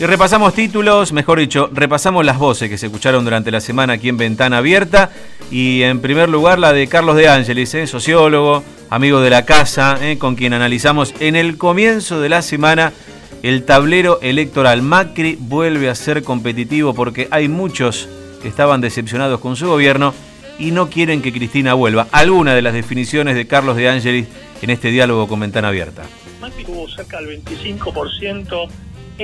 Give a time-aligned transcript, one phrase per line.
[0.00, 4.08] Y repasamos títulos, mejor dicho, repasamos las voces que se escucharon durante la semana aquí
[4.08, 5.10] en Ventana Abierta.
[5.50, 7.86] Y en primer lugar la de Carlos de Ángeles, ¿eh?
[7.86, 10.16] sociólogo, amigo de la casa, ¿eh?
[10.16, 12.94] con quien analizamos en el comienzo de la semana
[13.42, 14.80] el tablero electoral.
[14.80, 18.08] Macri vuelve a ser competitivo porque hay muchos
[18.40, 20.14] que estaban decepcionados con su gobierno
[20.58, 22.08] y no quieren que Cristina vuelva.
[22.10, 24.28] Alguna de las definiciones de Carlos de Ángeles
[24.62, 26.04] en este diálogo con Ventana Abierta.
[26.40, 28.66] Macri tuvo cerca del 25%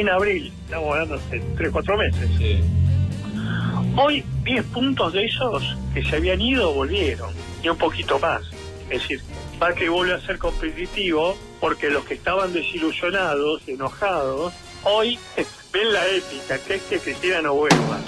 [0.00, 2.30] en abril, estamos hablando hace 3, 4 meses.
[3.96, 7.30] Hoy 10 puntos de esos que se habían ido volvieron,
[7.62, 8.42] y un poquito más.
[8.90, 9.20] Es decir,
[9.58, 14.52] Macri vuelve a ser competitivo porque los que estaban desilusionados, enojados,
[14.84, 15.18] hoy
[15.72, 18.00] ven la ética, que es que Cristina no vuelva.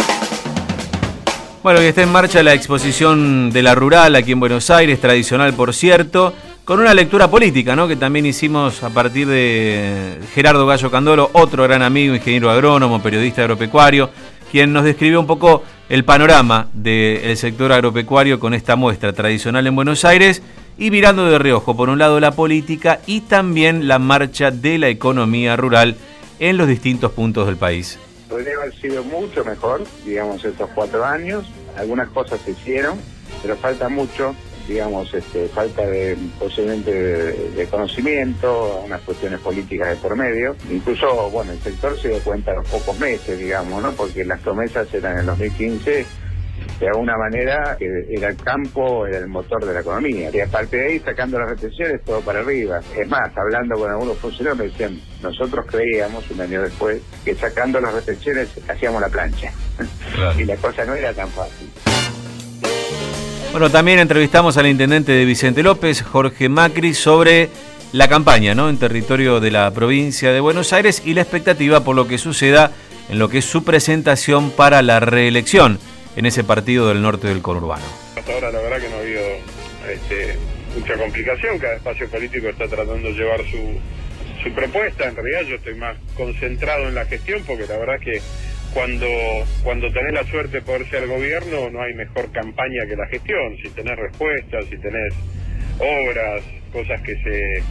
[1.63, 5.55] Bueno, y está en marcha la exposición de la rural aquí en Buenos Aires, tradicional
[5.55, 6.33] por cierto,
[6.69, 7.89] con una lectura política, ¿no?
[7.89, 13.41] Que también hicimos a partir de Gerardo Gallo Candolo, otro gran amigo, ingeniero agrónomo, periodista
[13.41, 14.11] agropecuario,
[14.53, 19.77] quien nos describió un poco el panorama del sector agropecuario con esta muestra tradicional en
[19.77, 20.43] Buenos Aires
[20.77, 24.89] y mirando de reojo, por un lado, la política y también la marcha de la
[24.89, 25.97] economía rural
[26.39, 31.47] en los distintos puntos del país podría haber sido mucho mejor, digamos, estos cuatro años.
[31.79, 32.99] Algunas cosas se hicieron,
[33.41, 34.35] pero falta mucho,
[34.69, 40.55] digamos, este, falta de posiblemente de, conocimiento, unas cuestiones políticas de por medio.
[40.71, 43.93] Incluso, bueno, el sector se dio cuenta a los pocos meses, digamos, ¿no?
[43.93, 46.07] Porque las promesas eran en el 2015
[46.81, 50.31] de alguna manera era el campo, era el motor de la economía.
[50.33, 52.81] Y aparte de ahí, sacando las retenciones, todo para arriba.
[52.97, 57.81] Es más, hablando con algunos funcionarios, me decían, nosotros creíamos, un año después, que sacando
[57.81, 59.53] las retenciones hacíamos la plancha.
[60.39, 61.69] y la cosa no era tan fácil.
[63.51, 67.49] Bueno, también entrevistamos al intendente de Vicente López, Jorge Macri, sobre
[67.93, 68.69] la campaña ¿no?
[68.69, 72.73] en territorio de la provincia de Buenos Aires y la expectativa por lo que suceda
[73.09, 75.79] en lo que es su presentación para la reelección
[76.15, 77.85] en ese partido del norte del conurbano.
[78.17, 79.23] Hasta ahora la verdad que no ha habido
[79.91, 80.37] este,
[80.79, 83.81] mucha complicación, cada espacio político está tratando de llevar su,
[84.43, 88.21] su propuesta, en realidad yo estoy más concentrado en la gestión porque la verdad que
[88.75, 89.07] cuando,
[89.63, 93.57] cuando tenés la suerte de poder ser gobierno no hay mejor campaña que la gestión,
[93.63, 95.15] si tenés respuestas, si tenés
[95.79, 96.43] obras,
[96.73, 97.63] cosas que se,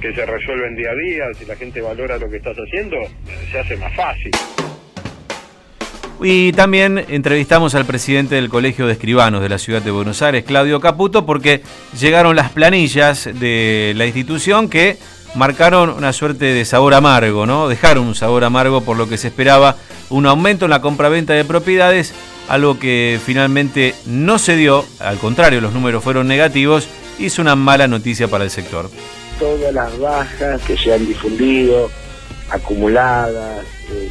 [0.00, 2.96] que se resuelven día a día, si la gente valora lo que estás haciendo,
[3.50, 4.32] se hace más fácil.
[6.24, 10.44] Y también entrevistamos al presidente del Colegio de Escribanos de la Ciudad de Buenos Aires,
[10.44, 11.62] Claudio Caputo, porque
[11.98, 14.98] llegaron las planillas de la institución que
[15.34, 17.68] marcaron una suerte de sabor amargo, ¿no?
[17.68, 19.76] Dejaron un sabor amargo por lo que se esperaba
[20.12, 22.12] un aumento en la compra-venta de propiedades,
[22.48, 26.86] algo que finalmente no se dio, al contrario, los números fueron negativos
[27.18, 28.90] y es una mala noticia para el sector.
[29.38, 31.90] Todas las bajas que se han difundido,
[32.50, 33.64] acumuladas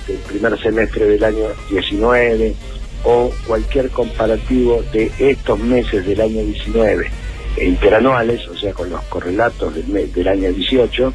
[0.07, 2.55] del primer semestre del año 19
[3.03, 7.11] o cualquier comparativo de estos meses del año 19
[7.57, 11.13] e interanuales, o sea, con los correlatos del, del año 18,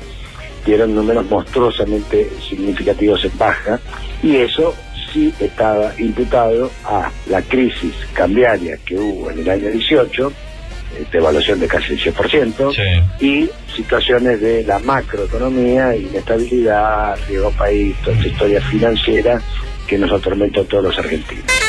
[0.66, 3.80] dieron números monstruosamente significativos en baja
[4.22, 4.74] y eso
[5.12, 10.32] sí estaba imputado a la crisis cambiaria que hubo en el año 18
[11.10, 18.16] de evaluación de casi el 100%, y situaciones de la macroeconomía, inestabilidad, riesgo país, toda
[18.16, 19.40] esta historia financiera
[19.86, 21.65] que nos atormenta a todos los argentinos.